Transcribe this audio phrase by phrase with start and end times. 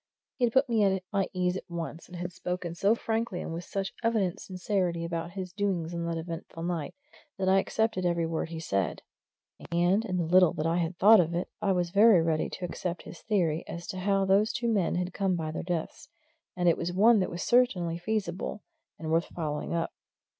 [0.37, 3.53] He had put me at my ease at once; he had spoken so frankly and
[3.53, 6.95] with such evident sincerity about his doings on that eventful night,
[7.37, 9.03] that I accepted every word he said.
[9.71, 12.65] And in the little that I had thought of it I was very ready to
[12.65, 16.09] accept his theory as to how those two men had come by their deaths
[16.57, 18.63] and it was one that was certainly feasible,
[18.97, 19.91] and worth following up.